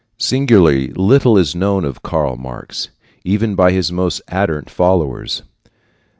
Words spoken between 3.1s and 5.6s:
even by his most ardent followers.